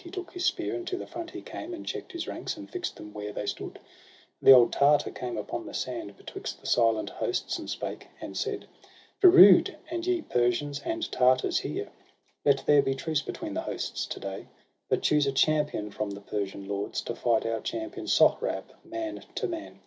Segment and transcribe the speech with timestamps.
[0.00, 2.70] He took his spear, and to the front he came, And check'd his ranks, and
[2.70, 3.80] fix'd them where they stood.
[4.38, 8.36] And the old Tartar came upon the sand Betwixt the silent hosts, and spake, and
[8.36, 8.68] said:—
[9.20, 11.90] 'Ferood, and ye, Persians and Tartars, hear!
[12.44, 14.46] Let there be truce between the hosts to day.
[14.88, 19.48] But choose a champion from the Persian lords To fight our champion Sohrab, man to
[19.48, 19.80] man.'